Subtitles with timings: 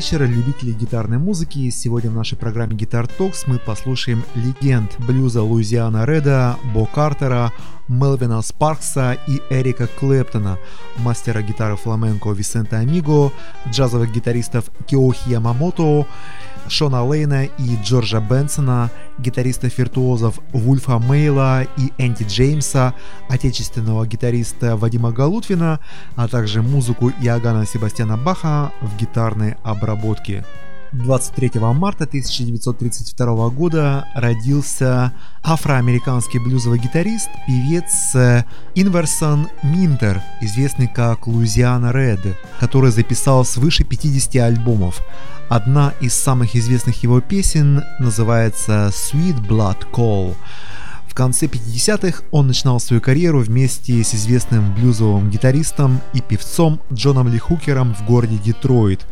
[0.00, 1.68] Добрый вечер, любители гитарной музыки.
[1.68, 7.52] Сегодня в нашей программе Guitar Talks мы послушаем легенд блюза Луизиана Реда, Бо Картера,
[7.86, 10.58] Мелвина Спаркса и Эрика Клэптона,
[10.96, 13.30] мастера гитары фламенко Висента Амиго,
[13.68, 16.06] джазовых гитаристов Киохи Ямамото,
[16.70, 22.94] Шона Лейна и Джорджа Бенсона, гитаристов-виртуозов Вульфа Мейла и Энди Джеймса,
[23.28, 25.80] отечественного гитариста Вадима Галутвина,
[26.16, 30.44] а также музыку Иоганна Себастьяна Баха в гитарной обработке.
[30.92, 41.92] 23 марта 1932 года родился афроамериканский блюзовый гитарист, певец э, Инверсон Минтер, известный как Луизиана
[41.92, 45.00] Ред, который записал свыше 50 альбомов.
[45.48, 50.34] Одна из самых известных его песен называется Sweet Blood Call.
[51.10, 57.28] В конце 50-х он начинал свою карьеру вместе с известным блюзовым гитаристом и певцом Джоном
[57.28, 59.04] Ли Хукером в городе Детройт.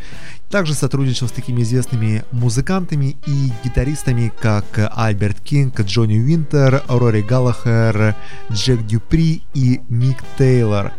[0.51, 4.65] Также сотрудничал с такими известными музыкантами и гитаристами, как
[4.97, 8.15] Альберт Кинг, Джонни Уинтер, Рори Галлахер,
[8.51, 10.93] Джек Дюпри и Мик Тейлор.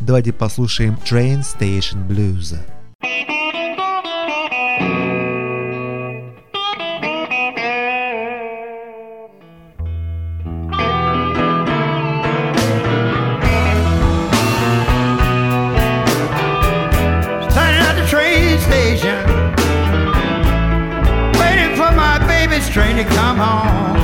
[0.00, 2.58] Давайте послушаем Train Station Blues.
[3.00, 3.37] train
[23.04, 23.97] come home.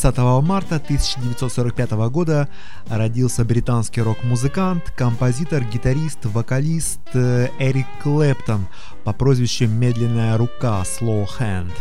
[0.00, 2.48] 30 марта 1945 года
[2.88, 8.68] родился британский рок-музыкант, композитор, гитарист, вокалист э, Эрик Клэптон
[9.02, 11.72] по прозвищу «Медленная рука» Slow Hand.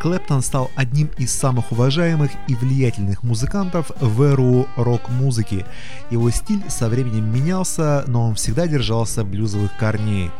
[0.00, 5.66] Клэптон стал одним из самых уважаемых и влиятельных музыкантов в эру рок-музыки.
[6.10, 10.30] Его стиль со временем менялся, но он всегда держался блюзовых корней.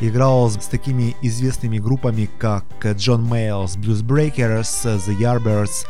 [0.00, 5.84] Играл с такими известными группами, как John Mayall's Blues Breakers, The Yardbirds,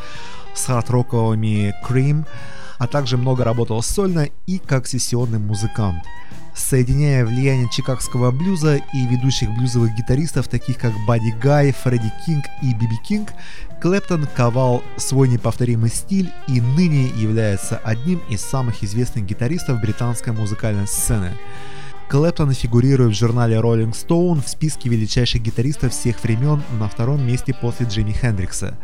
[0.53, 2.25] с хард-роковыми Cream,
[2.77, 6.03] а также много работал сольно и как сессионный музыкант.
[6.55, 12.73] Соединяя влияние чикагского блюза и ведущих блюзовых гитаристов, таких как Бадди Гай, Фредди Кинг и
[12.73, 13.29] Би Би Кинг,
[13.81, 20.87] Клэптон ковал свой неповторимый стиль и ныне является одним из самых известных гитаристов британской музыкальной
[20.87, 21.31] сцены.
[22.11, 27.53] Клэптон фигурирует в журнале Rolling Stone в списке величайших гитаристов всех времен на втором месте
[27.53, 28.77] после Джимми Хендрикса.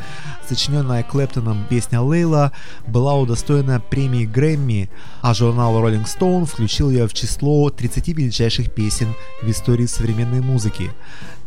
[0.48, 2.54] Сочиненная Клэптоном песня «Лейла»
[2.88, 4.90] была удостоена премии Грэмми,
[5.22, 10.90] а журнал Rolling Stone включил ее в число 30 величайших песен в истории современной музыки.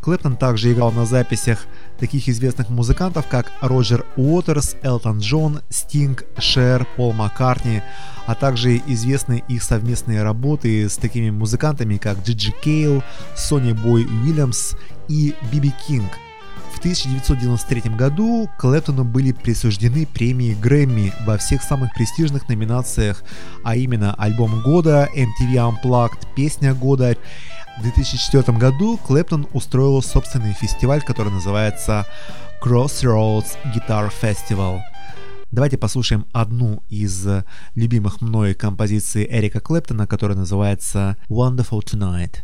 [0.00, 1.66] Клэптон также играл на записях
[1.98, 7.82] таких известных музыкантов, как Роджер Уотерс, Элтон Джон, Стинг, Шер, Пол Маккартни,
[8.26, 13.02] а также известны их совместные работы с такими музыкантами, как Джиджи Кейл,
[13.36, 14.74] Сони Бой Уильямс
[15.08, 16.10] и Биби Кинг.
[16.72, 23.22] В 1993 году Клэптону были присуждены премии Грэмми во всех самых престижных номинациях,
[23.64, 27.18] а именно альбом года, MTV Unplugged, песня года
[27.80, 32.06] в 2004 году Клэптон устроил собственный фестиваль, который называется
[32.62, 34.80] Crossroads Guitar Festival.
[35.50, 37.26] Давайте послушаем одну из
[37.74, 42.40] любимых мной композиций Эрика Клэптона, которая называется Wonderful Tonight.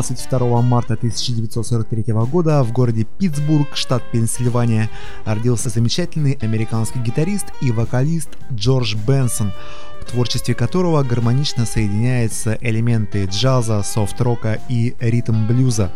[0.00, 4.88] 22 марта 1943 года в городе Питтсбург, штат Пенсильвания,
[5.26, 9.52] родился замечательный американский гитарист и вокалист Джордж Бенсон,
[10.00, 15.92] в творчестве которого гармонично соединяются элементы джаза, софт-рока и ритм-блюза.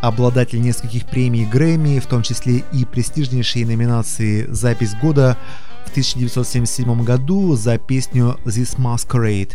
[0.00, 5.38] Обладатель нескольких премий Грэмми, в том числе и престижнейшей номинации «Запись года»
[5.84, 9.52] в 1977 году за песню «This Masquerade».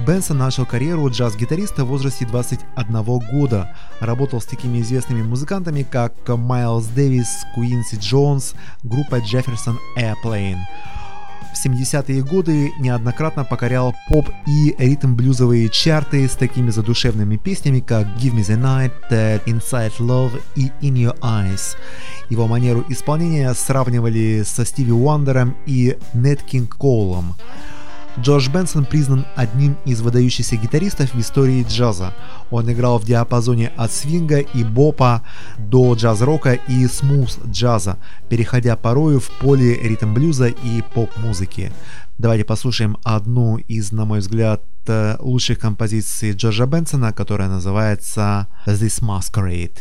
[0.00, 3.74] Бенсон начал карьеру джаз-гитариста в возрасте 21 года.
[4.00, 10.58] Работал с такими известными музыкантами, как Майлз Дэвис, Куинси Джонс, группа Jefferson Airplane.
[11.54, 18.34] В 70-е годы неоднократно покорял поп и ритм-блюзовые чарты с такими задушевными песнями, как Give
[18.34, 21.76] Me The Night, Inside Love и In Your Eyes.
[22.28, 27.36] Его манеру исполнения сравнивали со Стиви Уандером и Нет Кинг Коулом.
[28.18, 32.14] Джордж Бенсон признан одним из выдающихся гитаристов в истории джаза.
[32.50, 35.22] Он играл в диапазоне от свинга и бопа
[35.58, 41.72] до джаз-рока и смуз-джаза, переходя порою в поле ритм-блюза и поп-музыки.
[42.16, 49.02] Давайте послушаем одну из, на мой взгляд, э, лучших композиций Джорджа Бенсона, которая называется «This
[49.02, 49.78] Masquerade».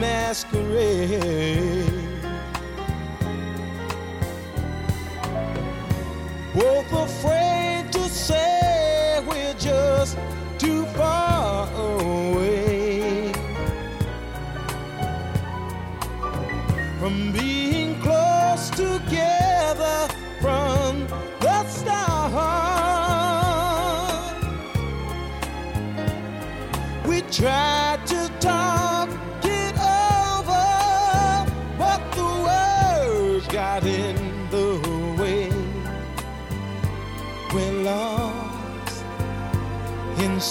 [0.00, 1.84] Masquerade.
[6.54, 6.89] Both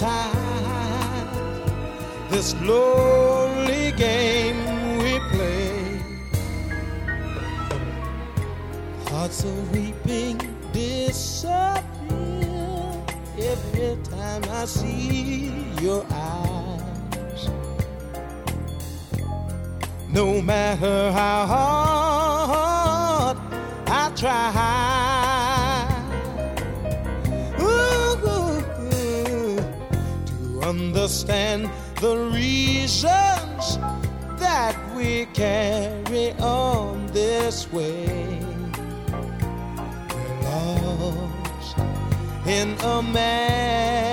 [0.01, 1.27] inside
[2.29, 5.99] this lonely game we play.
[9.07, 10.37] Hearts are weeping
[10.71, 11.83] disappear
[13.37, 15.51] every time I see
[15.81, 17.49] your eyes.
[20.07, 23.37] No matter how hard
[23.87, 24.51] I try
[31.09, 31.67] understand
[32.01, 33.79] the reasons
[34.37, 38.39] that we carry on this way.
[40.13, 41.77] We're lost
[42.45, 44.08] in a masquerade.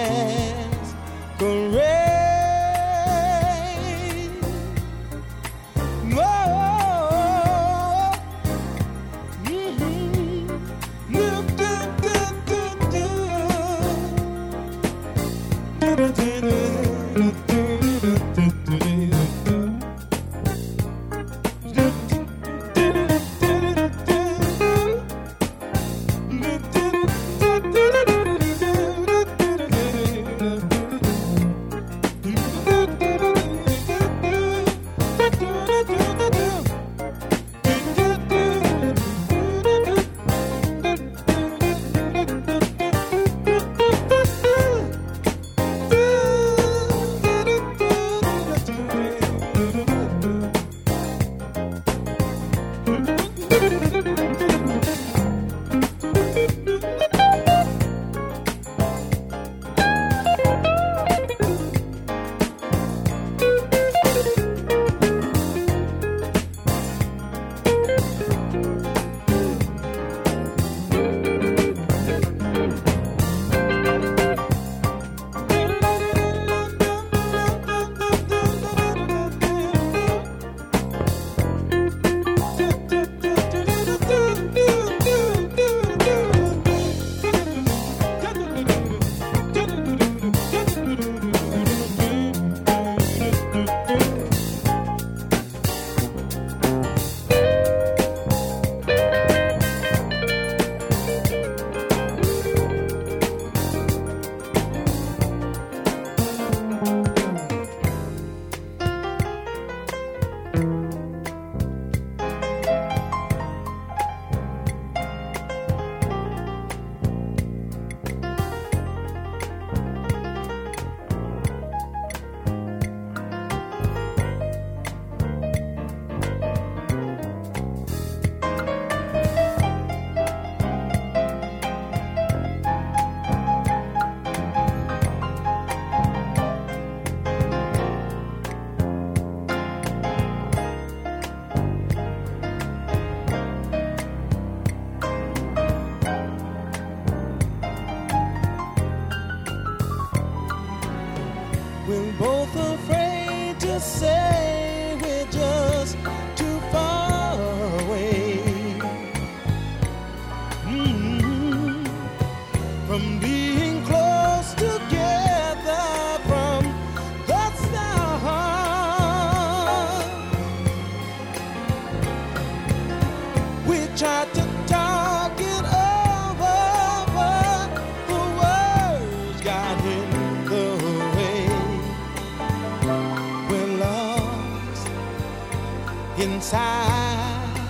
[186.47, 187.61] Inside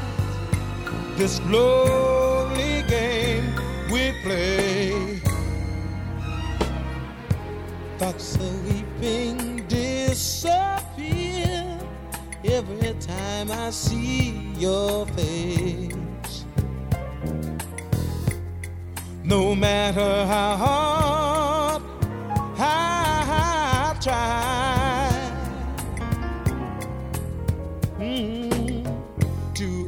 [1.16, 3.54] this lonely game
[3.90, 5.18] we play.
[7.96, 10.68] Thoughts of weeping disappear
[12.44, 16.44] every time I see your face.
[19.24, 20.95] No matter how hard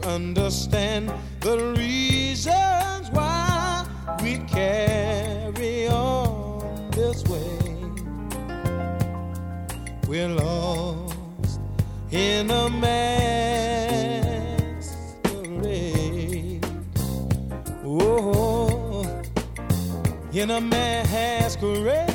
[0.09, 3.87] understand the reasons why
[4.23, 7.59] we carry on this way.
[10.09, 11.61] We're lost
[12.11, 13.05] in a masquerade.
[17.85, 19.23] Oh,
[20.33, 22.08] in a masquerade.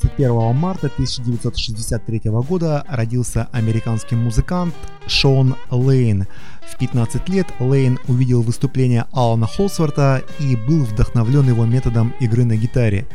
[0.00, 4.74] 21 марта 1963 года родился американский музыкант
[5.08, 6.26] Шон Лейн.
[6.62, 12.56] В 15 лет Лейн увидел выступление Алана Холсворта и был вдохновлен его методом игры на
[12.56, 13.08] гитаре.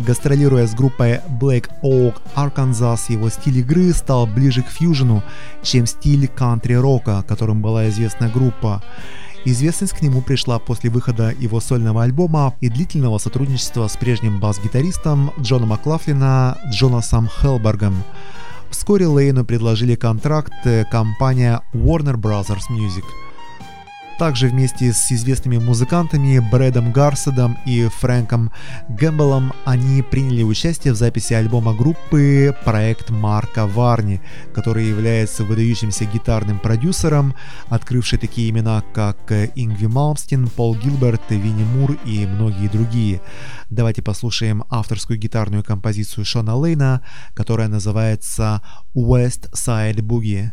[0.00, 5.22] Гастролируя с группой Black Oak Arkansas, его стиль игры стал ближе к фьюжену,
[5.62, 8.82] чем стиль кантри-рока, которым была известна группа.
[9.46, 15.32] Известность к нему пришла после выхода его сольного альбома и длительного сотрудничества с прежним бас-гитаристом
[15.38, 17.94] Джона Маклафлина Джонасом Хелбергом.
[18.70, 23.04] Вскоре Лейну предложили контракт э, компания Warner Brothers Music.
[24.18, 28.52] Также вместе с известными музыкантами Брэдом Гарседом и Фрэнком
[28.88, 34.20] Гэмбелом они приняли участие в записи альбома группы проект Марка Варни,
[34.54, 37.34] который является выдающимся гитарным продюсером,
[37.68, 43.20] открывший такие имена, как Ингви Малмстин, Пол Гилберт, Винни Мур и многие другие.
[43.68, 47.02] Давайте послушаем авторскую гитарную композицию Шона Лейна,
[47.34, 48.62] которая называется
[48.94, 50.52] West Side Boogie.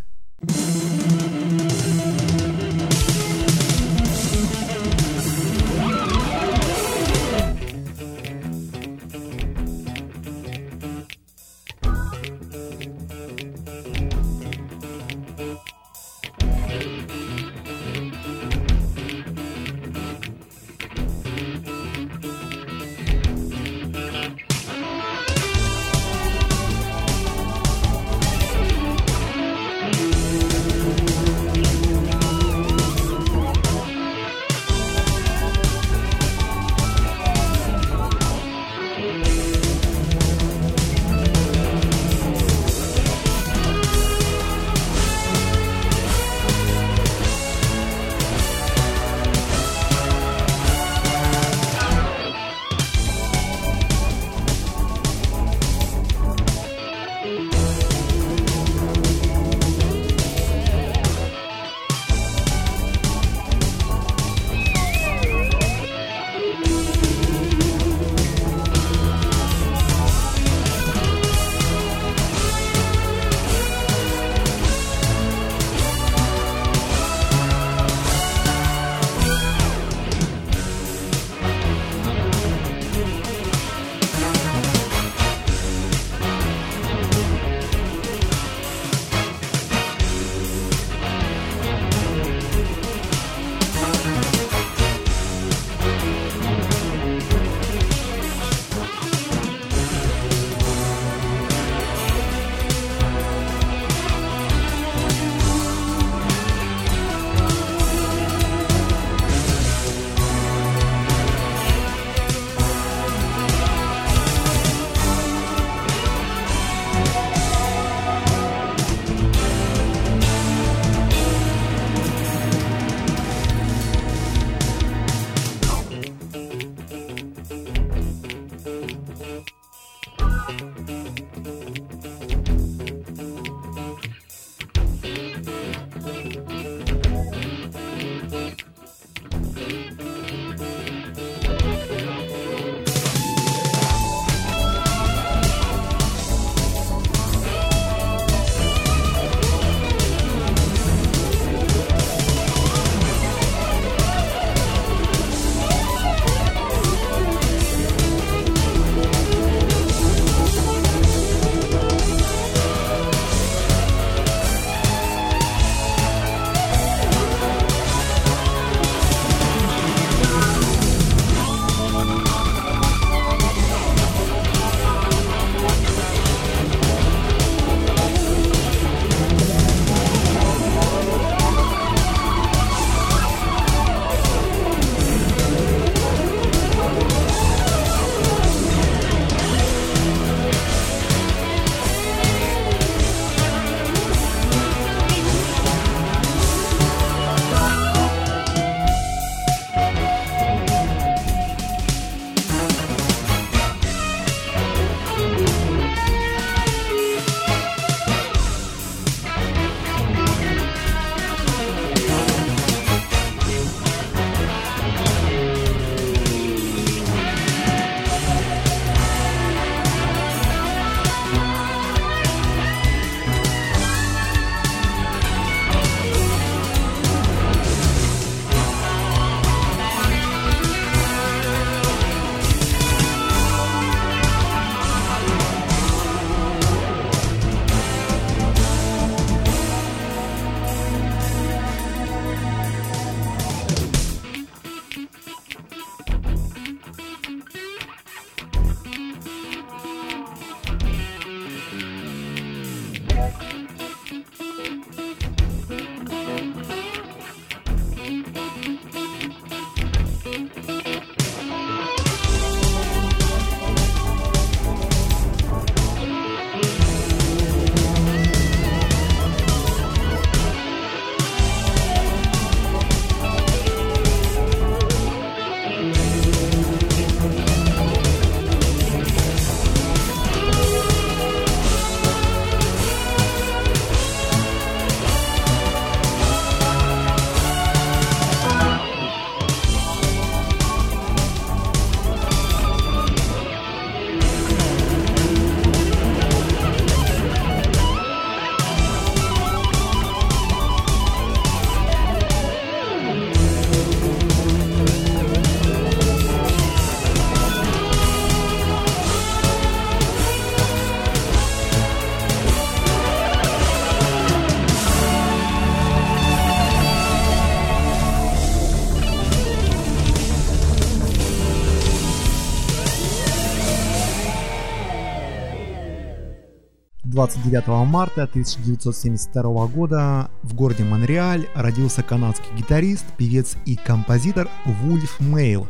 [327.21, 335.67] 29 марта 1972 года в городе Монреаль родился канадский гитарист, певец и композитор Вульф Мейл.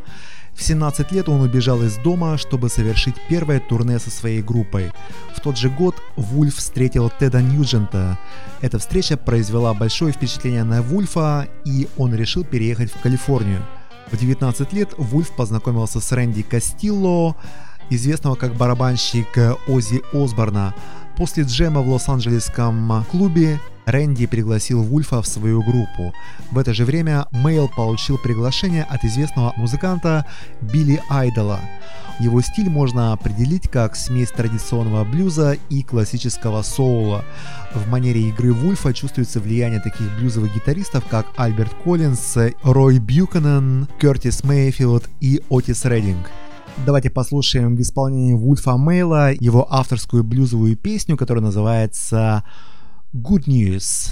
[0.53, 4.93] В 17 лет он убежал из дома, чтобы совершить первое турне со своей группой.
[5.35, 8.17] В тот же год Вульф встретил Теда Ньюджента.
[8.61, 13.61] Эта встреча произвела большое впечатление на Вульфа, и он решил переехать в Калифорнию.
[14.09, 17.35] В 19 лет Вульф познакомился с Рэнди Кастилло,
[17.89, 19.27] известного как барабанщик
[19.67, 20.73] Ози Осборна.
[21.21, 26.15] После джема в Лос-Анджелесском клубе Рэнди пригласил Вульфа в свою группу.
[26.49, 30.25] В это же время Мейл получил приглашение от известного музыканта
[30.61, 31.59] Билли Айдола.
[32.19, 37.23] Его стиль можно определить как смесь традиционного блюза и классического соула.
[37.75, 44.43] В манере игры Вульфа чувствуется влияние таких блюзовых гитаристов, как Альберт Коллинз, Рой Бьюкенен, Кертис
[44.43, 46.31] Мейфилд и Отис Реддинг.
[46.85, 52.43] Давайте послушаем в исполнении Вульфа Мейла его авторскую блюзовую песню, которая называется
[53.13, 54.11] Good News.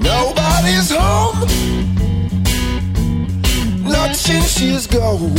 [0.00, 1.48] Nobody's home.
[3.84, 5.34] Not since she's gone.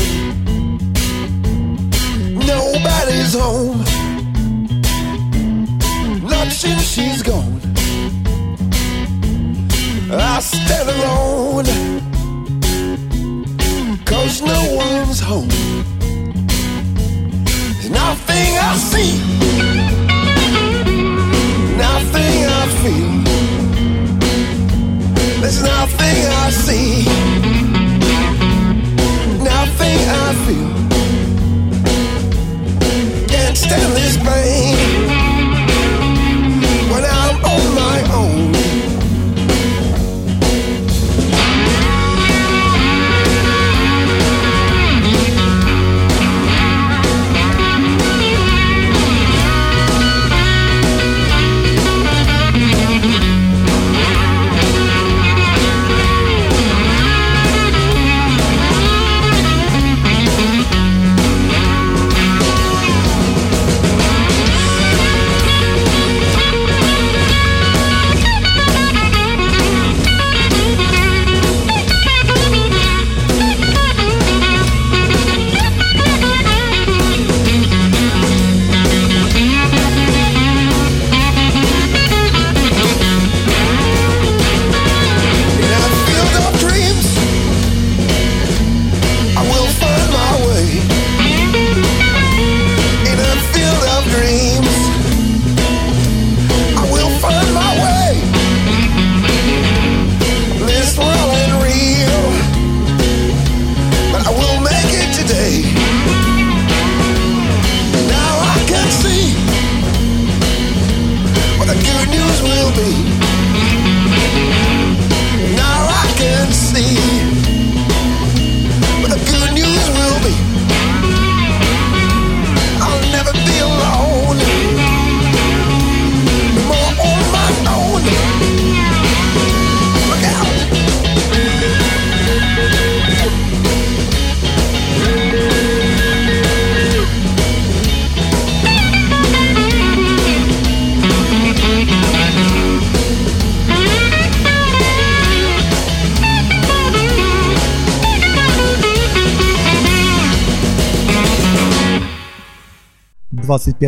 [2.45, 3.83] Nobody's home.
[6.23, 7.74] Not since she's gone.
[10.11, 11.65] I stand alone.
[14.05, 15.47] Cause no one's home.
[17.89, 19.17] Nothing I see.
[21.75, 23.13] Nothing I feel.
[25.41, 27.05] There's nothing I see.
[29.43, 30.71] Nothing I feel.
[33.27, 34.84] Can't stand this pain.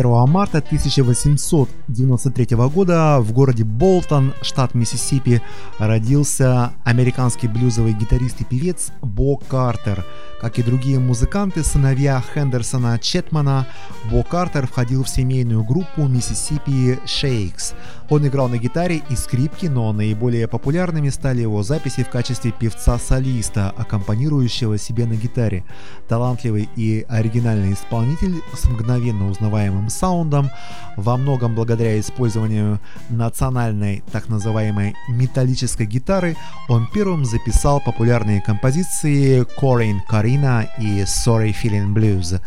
[0.02, 5.42] 21 марта 1893 года в городе Болтон, штат Миссисипи,
[5.78, 10.04] родился американский блюзовый гитарист и певец Бо Картер.
[10.40, 13.66] Как и другие музыканты, сыновья Хендерсона Четмана,
[14.10, 17.74] Бо Картер входил в семейную группу Миссисипи Shakes.
[18.10, 23.70] Он играл на гитаре и скрипке, но наиболее популярными стали его записи в качестве певца-солиста,
[23.76, 25.64] аккомпанирующего себе на гитаре.
[26.08, 30.50] Талантливый и оригинальный исполнитель с мгновенно узнаваемым саундом,
[30.96, 36.34] во многом благодаря использованию национальной так называемой металлической гитары,
[36.68, 42.40] он первым записал популярные композиции Corin Карина и Sorry Feeling Blues.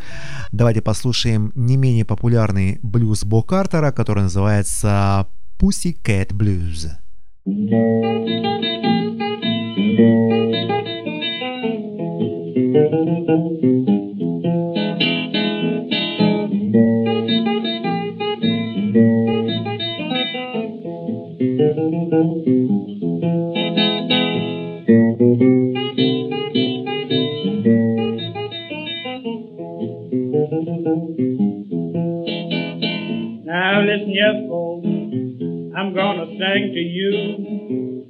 [0.52, 5.28] Давайте послушаем не менее популярный блюз Бо Картера, который называется
[5.62, 6.88] Pussycat Blues.
[33.46, 35.01] Now listen, you fools.
[35.74, 38.06] I'm gonna sing to you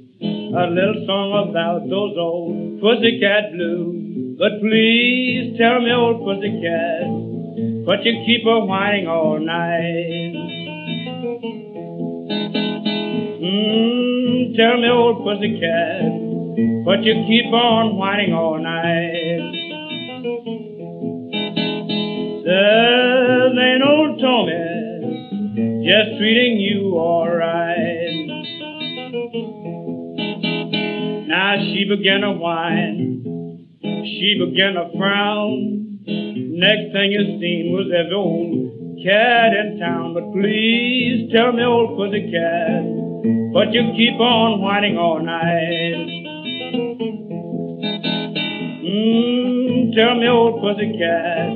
[0.50, 4.36] a little song about those old pussycat blues.
[4.36, 7.06] But please tell me, old pussycat,
[7.86, 10.34] but you keep a whining all night.
[13.38, 16.10] Mm, tell me, old pussycat,
[16.84, 19.60] but you keep on whining all night.
[22.42, 23.91] Says ain't Tommy
[25.92, 28.26] just treating you alright.
[31.28, 36.00] Now she began to whine, she began to frown.
[36.06, 40.14] Next thing you seen was every old cat in town.
[40.14, 46.08] But please tell me, old pussy cat, but you keep on whining all night.
[48.88, 51.52] Mm, tell me, old pussycat,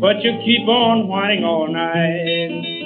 [0.00, 2.77] but you keep on whining all night.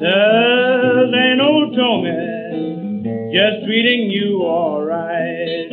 [0.00, 2.30] Says ain't old Tommy
[3.34, 5.70] just treating you alright.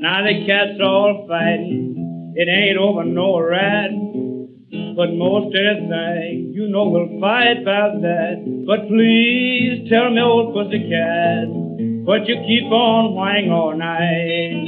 [0.00, 3.90] Now the cats all fighting, it ain't over no rat.
[4.96, 8.64] But most anything, you know we'll fight about that.
[8.66, 11.46] But please tell me, old pussycat,
[12.06, 14.64] but you keep on whining all night.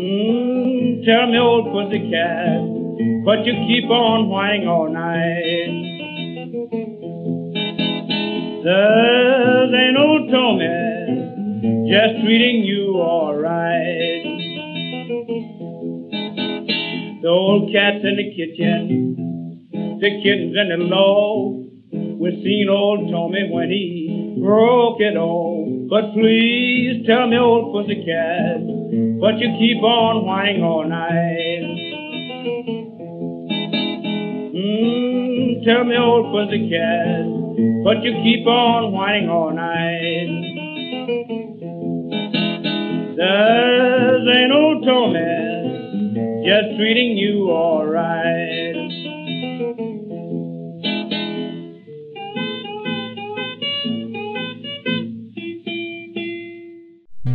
[0.00, 2.83] Mm, tell me, old pussycat,
[3.24, 5.92] but you keep on whining all night.
[8.64, 14.24] Says ain't no Tommy just treating you alright.
[17.22, 19.68] The old cat's in the kitchen,
[20.00, 21.64] the kitten's in the low.
[21.92, 25.86] We've seen old Tommy when he broke it all.
[25.88, 28.60] But please tell me, old pussycat,
[29.20, 32.73] but you keep on whining all night.
[34.64, 40.30] Mm, tell me, old pussycat, but you keep on whining all night.
[43.14, 45.44] There's ain't no Tommy
[46.46, 48.73] just treating you alright.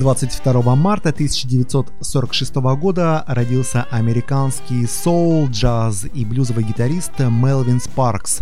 [0.09, 8.41] 22 марта 1946 года родился американский соул, джаз и блюзовый гитарист Мелвин Спаркс.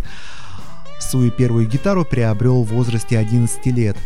[0.98, 3.98] Свою первую гитару приобрел в возрасте 11 лет.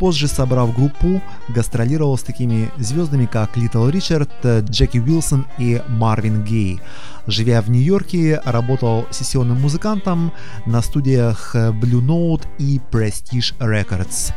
[0.00, 6.80] Позже, собрав группу, гастролировал с такими звездами, как Литл Ричард, Джеки Уилсон и Марвин Гей.
[7.26, 10.32] Живя в Нью-Йорке, работал сессионным музыкантом
[10.64, 14.32] на студиях Blue Note и Prestige Records.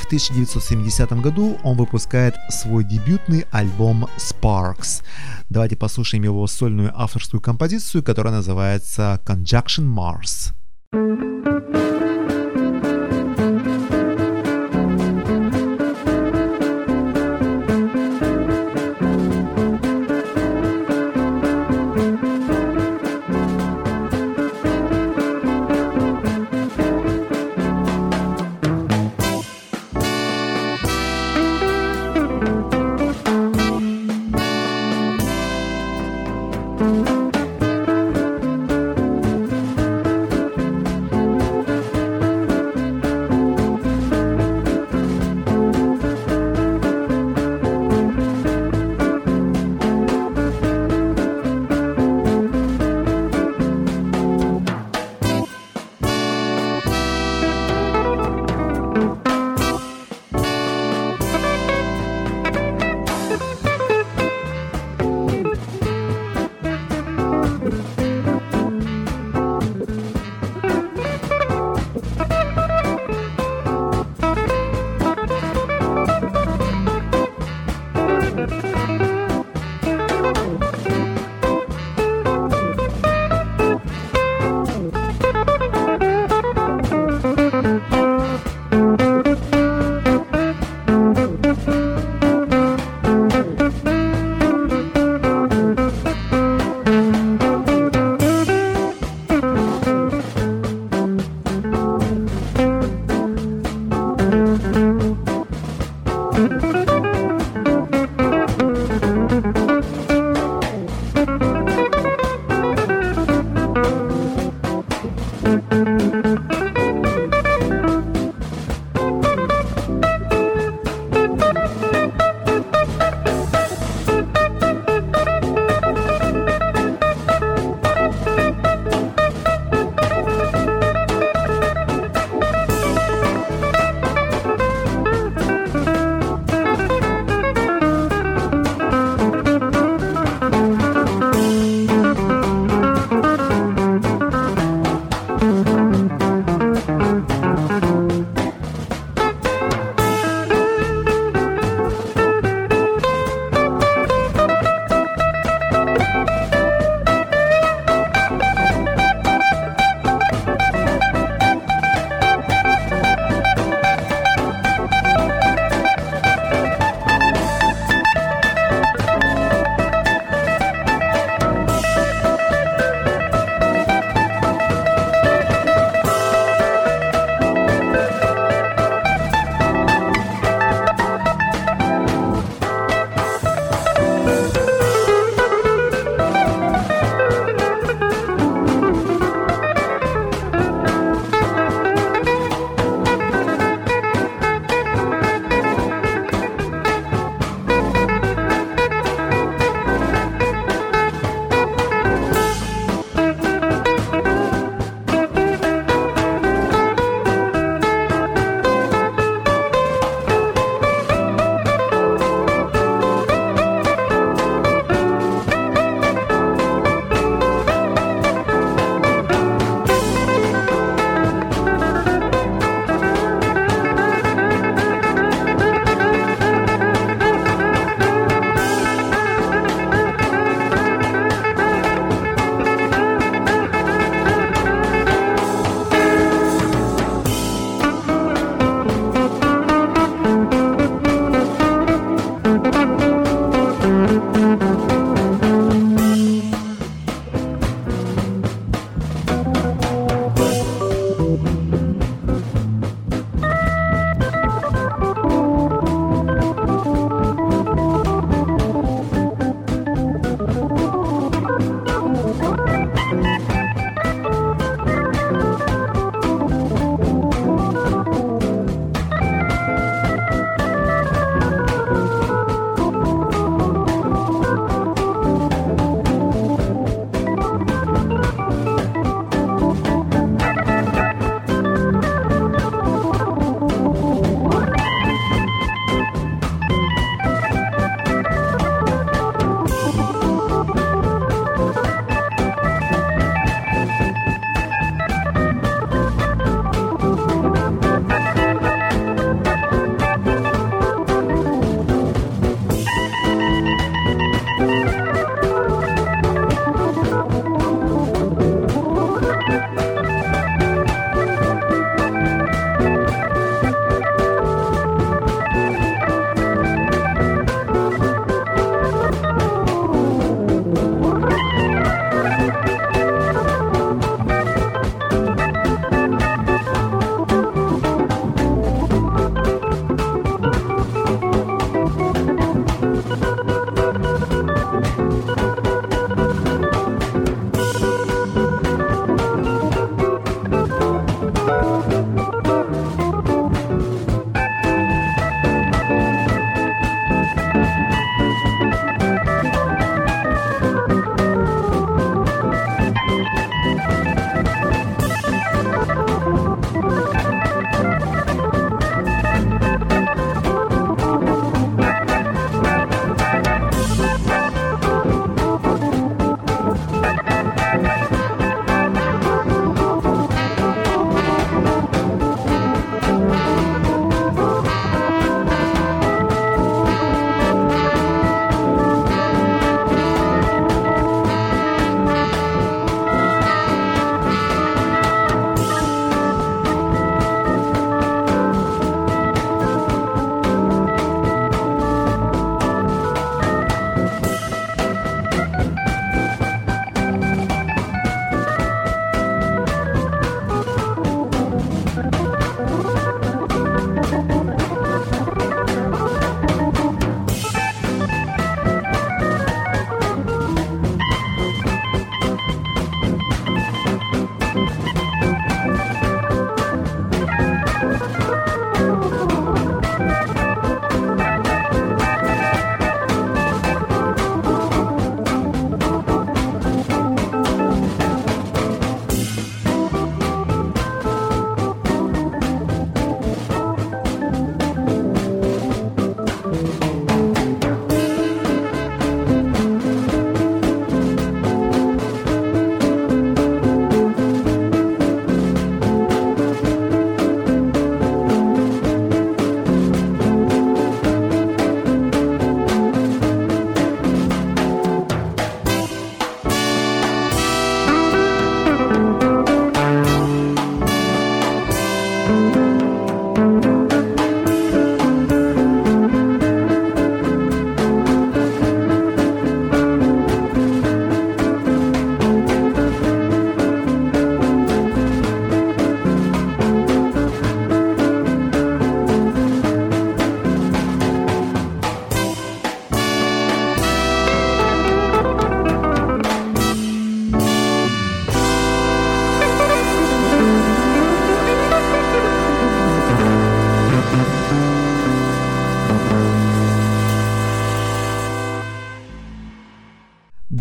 [0.00, 5.04] В 1970 году он выпускает свой дебютный альбом Sparks.
[5.48, 10.52] Давайте послушаем его сольную авторскую композицию, которая называется Conjunction Mars.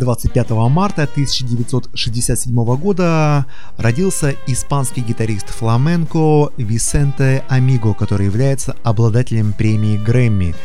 [0.03, 3.45] 25 марта 1967 года
[3.77, 10.55] родился испанский гитарист фламенко Висенте Амиго, который является обладателем премии Грэмми.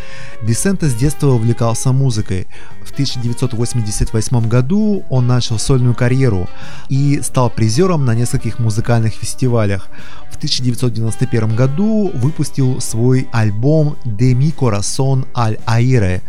[0.42, 2.48] Висенте с детства увлекался музыкой.
[2.84, 6.48] В 1988 году он начал сольную карьеру
[6.88, 9.88] и стал призером на нескольких музыкальных фестивалях.
[10.32, 16.22] В 1991 году выпустил свой альбом «De mi corazón al aire»,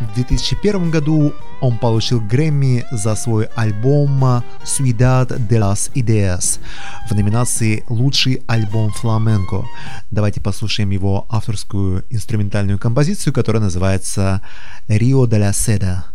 [0.00, 6.58] в 2001 году он получил Грэмми за свой альбом Ciudad de las Ideas
[7.08, 9.64] в номинации «Лучший альбом фламенко».
[10.10, 14.40] Давайте послушаем его авторскую инструментальную композицию, которая называется
[14.88, 16.09] «Rio de la Seda».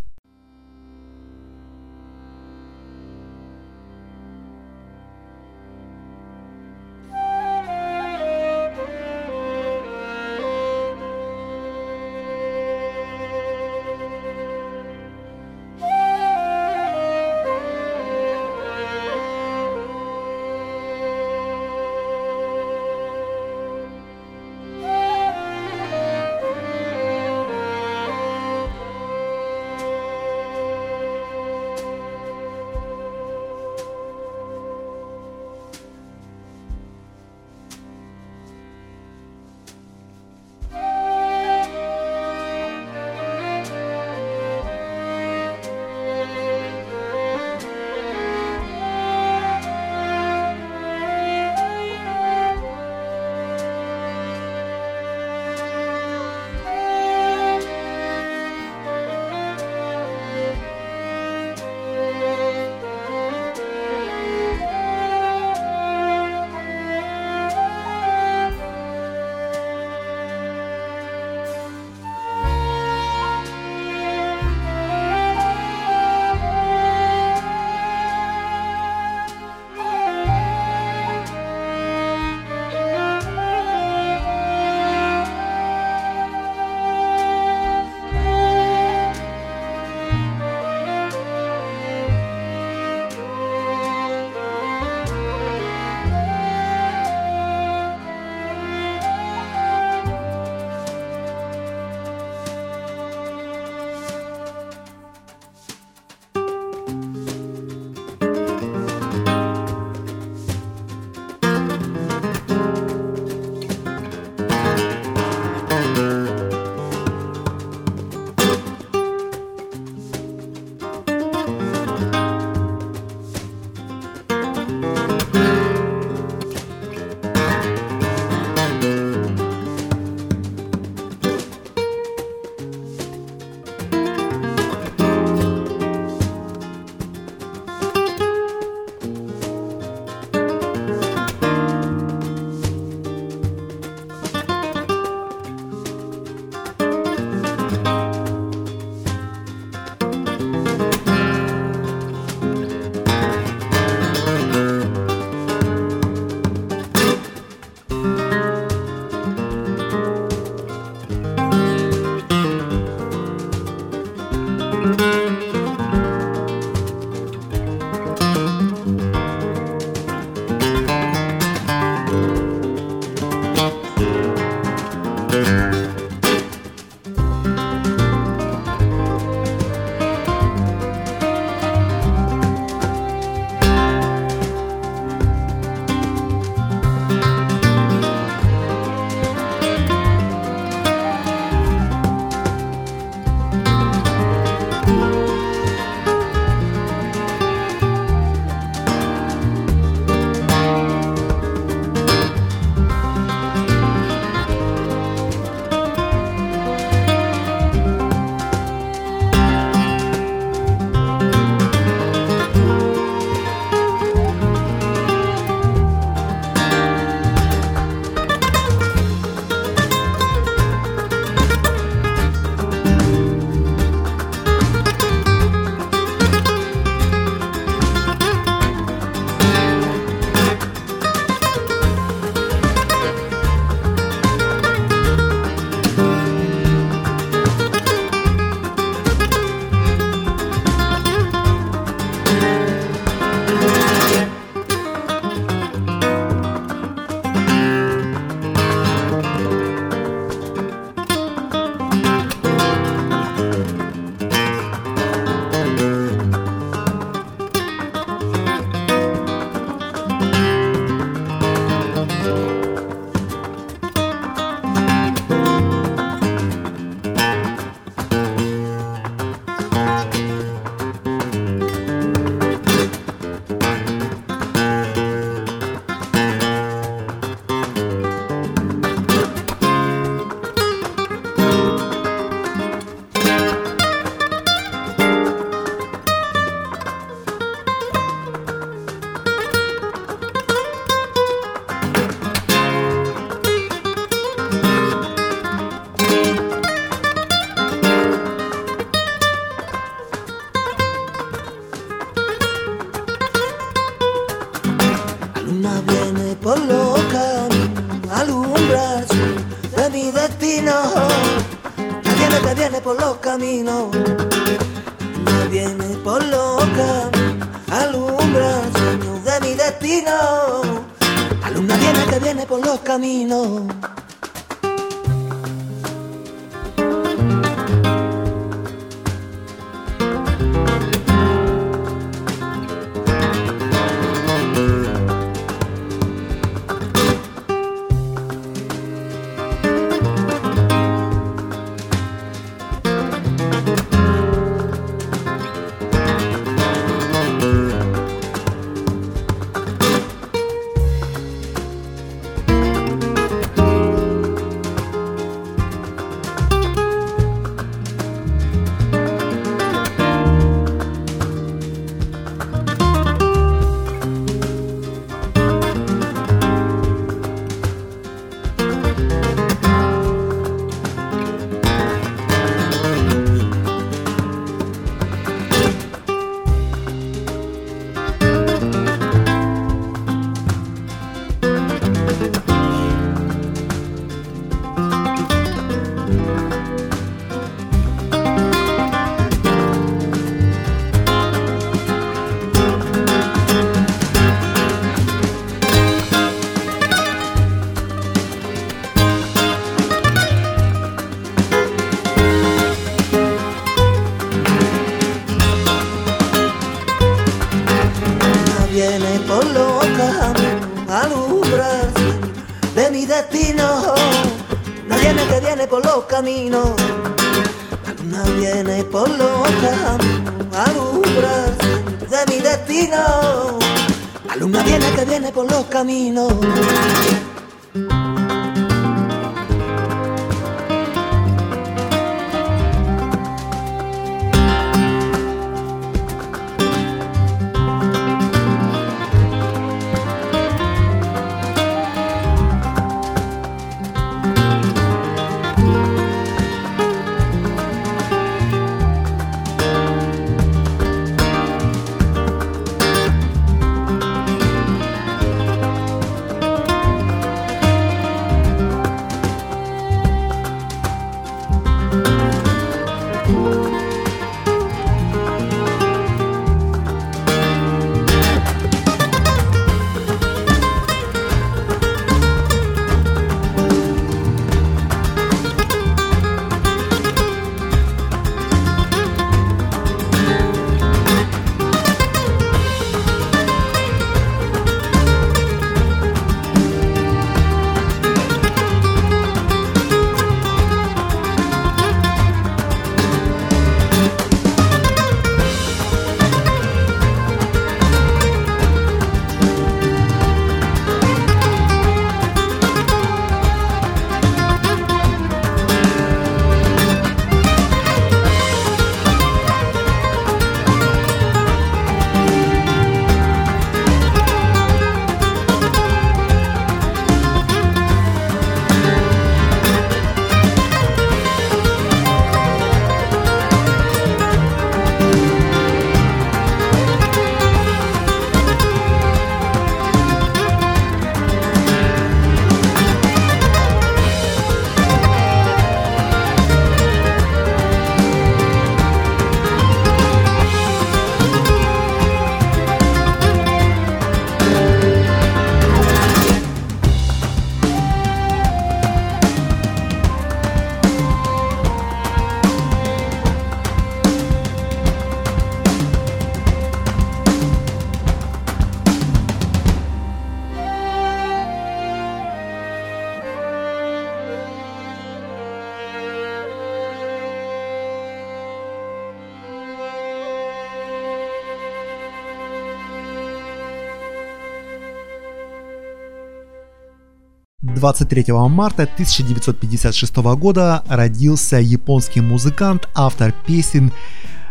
[577.85, 583.91] 23 марта 1956 года родился японский музыкант, автор песен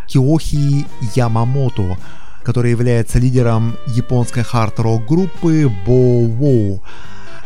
[0.07, 1.97] Киохи Ямамото,
[2.43, 6.79] который является лидером японской хард-рок группы Bow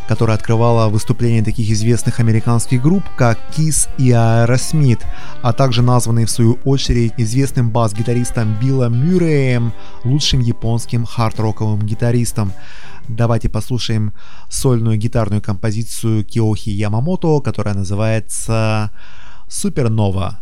[0.09, 5.01] которая открывала выступления таких известных американских групп, как Kiss и Aerosmith,
[5.43, 9.71] а также названный в свою очередь известным бас-гитаристом Биллом Мюрреем,
[10.03, 12.53] лучшим японским хард-роковым гитаристом.
[13.07, 14.13] Давайте послушаем
[14.49, 18.89] сольную гитарную композицию Киохи Ямамото, которая называется
[19.47, 20.39] Супернова.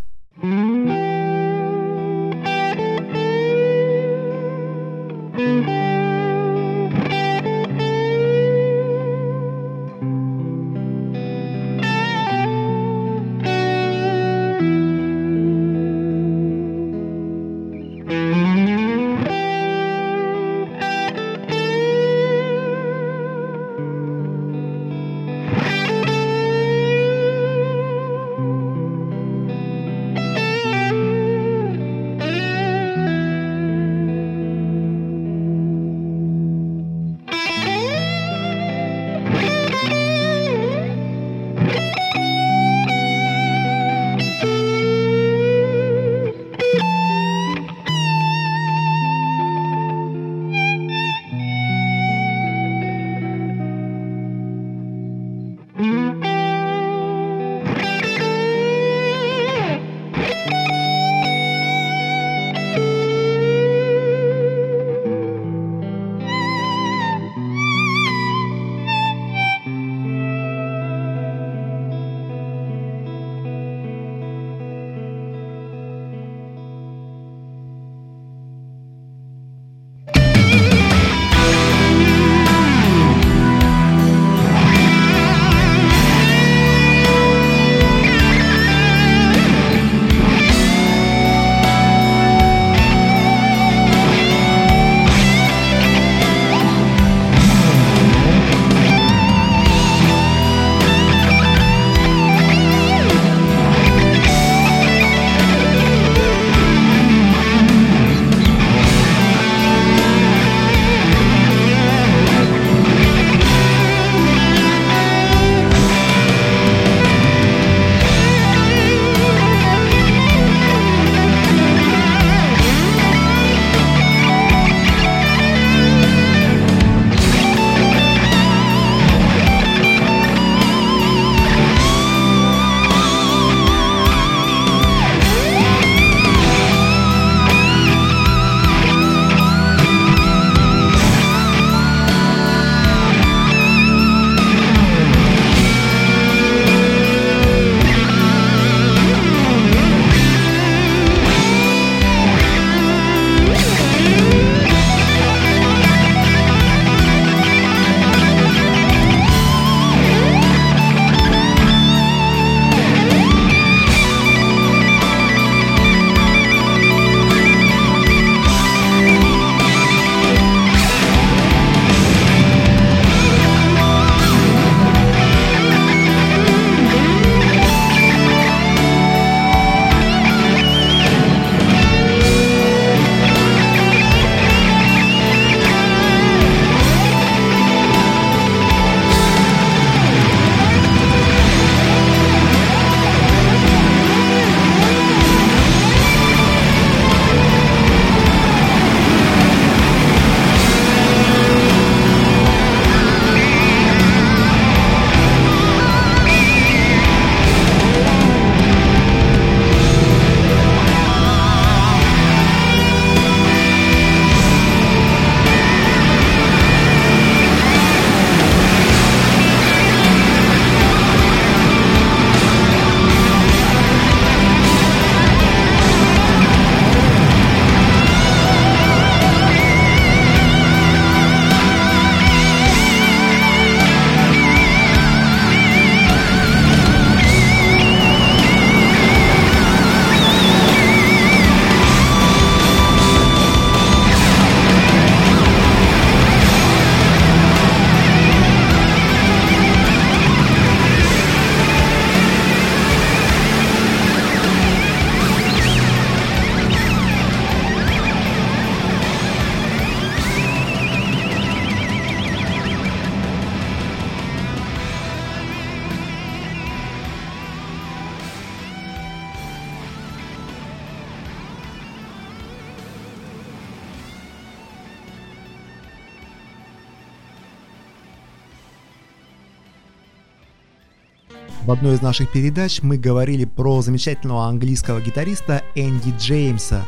[281.64, 286.86] В одной из наших передач мы говорили про замечательного английского гитариста Энди Джеймса.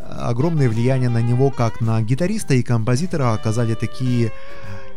[0.00, 4.32] Огромное влияние на него как на гитариста и композитора оказали такие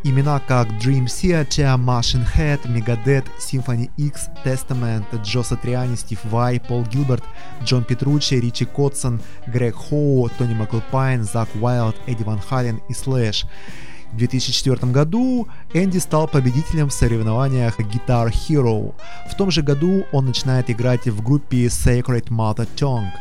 [0.04, 6.84] Имена как Dream Theater, Machine Head, Megadeth, Symphony X, Testament, Джо Сатриани, Стив Вай, Пол
[6.84, 7.24] Гилберт,
[7.66, 13.46] Джон Петруччи, Ричи Котцен, Грег Хоу, Тони Макалпайн, Зак Уайлд, Эдди Ван Хален и Слэш.
[14.12, 18.94] В 2004 году Энди стал победителем в соревнованиях Guitar Hero.
[19.30, 23.12] В том же году он начинает играть в группе Sacred Mother Tongue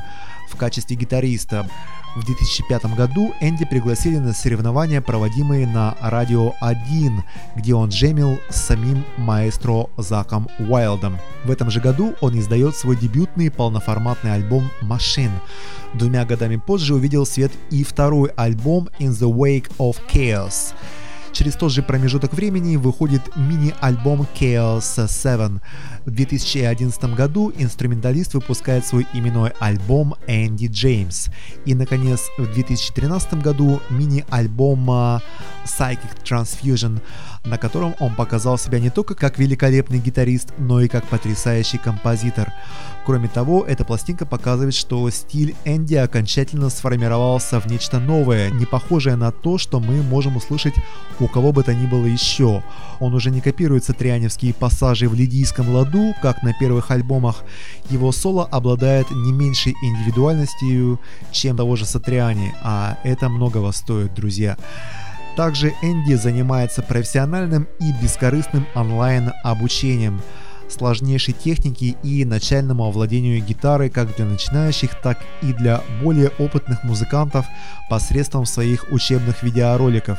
[0.48, 1.68] в качестве гитариста.
[2.18, 7.22] В 2005 году Энди пригласили на соревнования, проводимые на Радио 1,
[7.54, 11.16] где он джемил с самим маэстро Заком Уайлдом.
[11.44, 15.30] В этом же году он издает свой дебютный полноформатный альбом «Машин».
[15.94, 20.74] Двумя годами позже увидел свет и второй альбом «In the Wake of Chaos»,
[21.38, 25.60] Через тот же промежуток времени выходит мини-альбом Chaos 7.
[26.04, 31.28] В 2011 году инструменталист выпускает свой именной альбом Энди Джеймс.
[31.64, 35.22] И, наконец, в 2013 году мини-альбом а,
[35.64, 37.00] Psychic Transfusion,
[37.48, 42.52] на котором он показал себя не только как великолепный гитарист, но и как потрясающий композитор.
[43.04, 49.16] Кроме того, эта пластинка показывает, что стиль Энди окончательно сформировался в нечто новое, не похожее
[49.16, 50.74] на то, что мы можем услышать
[51.18, 52.62] у кого бы то ни было еще.
[53.00, 57.44] Он уже не копирует сатрианевские пассажи в лидийском ладу, как на первых альбомах.
[57.90, 61.00] Его соло обладает не меньшей индивидуальностью,
[61.32, 64.56] чем того же Сатриани, а это многого стоит, друзья.
[65.38, 70.20] Также Энди занимается профессиональным и бескорыстным онлайн-обучением–
[70.68, 77.46] сложнейшей техники и начальному овладению гитарой как для начинающих, так и для более опытных музыкантов
[77.88, 80.18] посредством своих учебных видеороликов.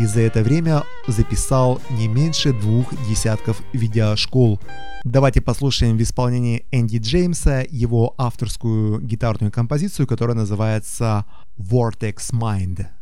[0.00, 4.60] И за это время записал не меньше двух десятков видеошкол.
[5.04, 11.24] Давайте послушаем в исполнении Энди Джеймса его авторскую гитарную композицию, которая называется
[11.56, 12.95] Vortex Mind.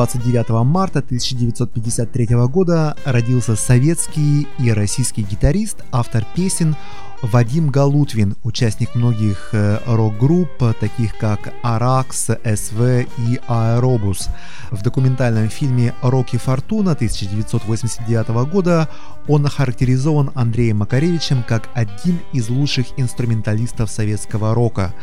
[0.00, 6.74] 29 марта 1953 года родился советский и российский гитарист, автор песен
[7.22, 10.50] Вадим Галутвин, участник многих э, рок-групп,
[10.80, 14.28] таких как «Аракс», «СВ» и «Аэробус».
[14.70, 18.88] В документальном фильме «Рокки Фортуна» 1989 года
[19.28, 24.94] он охарактеризован Андреем Макаревичем как один из лучших инструменталистов советского рока.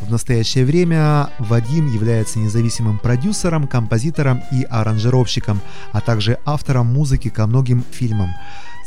[0.00, 5.60] В настоящее время Вадим является независимым продюсером, композитором и аранжировщиком,
[5.92, 8.30] а также автором музыки ко многим фильмам.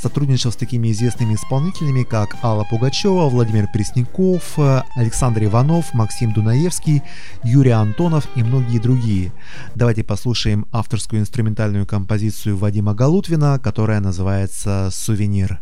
[0.02, 4.58] Сотрудничал с такими известными исполнителями, как Алла Пугачева, Владимир Пресняков,
[4.95, 7.02] Александр Иванов, Максим Дунаевский,
[7.43, 9.32] Юрий Антонов и многие другие.
[9.76, 15.62] Давайте послушаем авторскую инструментальную композицию Вадима Галутвина, которая называется «Сувенир».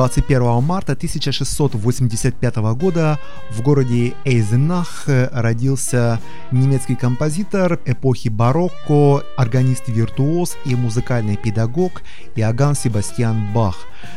[0.00, 3.18] 21 марта 1685 года
[3.50, 6.18] в городе Эйзенах родился
[6.50, 12.00] немецкий композитор эпохи барокко, органист-виртуоз и музыкальный педагог
[12.34, 13.76] Иоганн Себастьян Бах.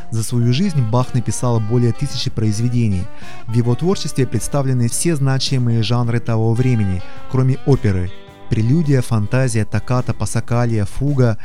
[0.10, 3.04] За свою жизнь Бах написал более тысячи произведений.
[3.48, 8.10] В его творчестве представлены все значимые жанры того времени, кроме оперы–
[8.50, 11.38] прелюдия, фантазия, токката, пасакалия, фуга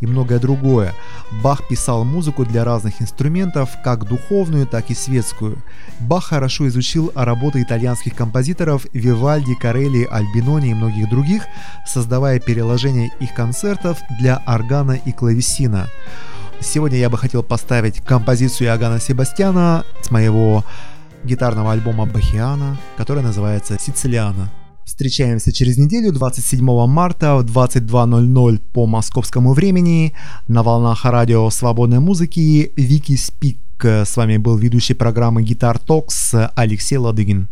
[0.00, 0.92] и многое другое.
[1.42, 5.58] Бах писал музыку для разных инструментов, как духовную, так и светскую.
[6.00, 11.44] Бах хорошо изучил работы итальянских композиторов Вивальди, Карелли, Альбинони и многих других,
[11.86, 15.88] создавая переложения их концертов для органа и клавесина.
[16.60, 20.64] Сегодня я бы хотел поставить композицию Иоганна Себастьяна с моего
[21.24, 24.50] гитарного альбома Бахиана, которая называется «Сицилиана».
[24.84, 30.12] Встречаемся через неделю, 27 марта в 22.00 по московскому времени
[30.48, 33.58] на волнах радио свободной музыки Вики Спик.
[33.82, 37.48] С вами был ведущий программы Гитар Токс Алексей Ладыгин.